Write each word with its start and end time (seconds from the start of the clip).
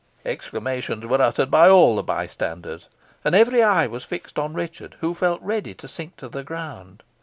Exclamations 0.25 1.05
were 1.05 1.21
uttered 1.21 1.51
by 1.51 1.69
all 1.69 1.95
the 1.95 2.01
bystanders, 2.01 2.87
and 3.23 3.35
every 3.35 3.61
eye 3.61 3.85
was 3.85 4.03
fixed 4.03 4.39
on 4.39 4.51
Richard, 4.55 4.95
who 4.99 5.13
felt 5.13 5.39
ready 5.43 5.75
to 5.75 5.87
sink 5.87 6.17
to 6.17 6.27
the 6.27 6.43
ground. 6.43 7.03